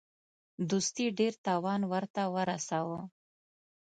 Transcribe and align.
دوستي 0.69 1.05
ډېر 1.19 1.33
تاوان 1.45 1.81
ورته 1.91 2.21
ورساوه. 2.35 3.01